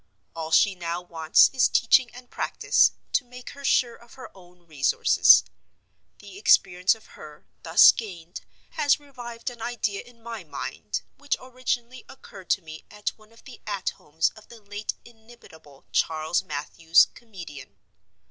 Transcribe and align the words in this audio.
All 0.35 0.49
she 0.49 0.73
now 0.73 0.99
wants 0.99 1.51
is 1.53 1.67
teaching 1.69 2.09
and 2.11 2.27
practice, 2.31 2.93
to 3.13 3.23
make 3.23 3.51
her 3.51 3.63
sure 3.63 3.93
of 3.95 4.15
her 4.15 4.35
own 4.35 4.65
resources. 4.65 5.43
The 6.17 6.39
experience 6.39 6.95
of 6.95 7.13
her, 7.13 7.45
thus 7.61 7.91
gained, 7.91 8.41
has 8.71 8.99
revived 8.99 9.51
an 9.51 9.61
idea 9.61 10.01
in 10.01 10.23
my 10.23 10.43
mind 10.43 11.03
which 11.19 11.37
originally 11.39 12.03
occurred 12.09 12.49
to 12.49 12.63
me 12.63 12.83
at 12.89 13.09
one 13.09 13.31
of 13.31 13.43
the 13.43 13.61
"At 13.67 13.91
Homes" 13.91 14.31
of 14.31 14.47
the 14.49 14.59
late 14.59 14.95
inimitable 15.05 15.85
Charles 15.91 16.41
Mathews, 16.41 17.09
comedian. 17.13 17.77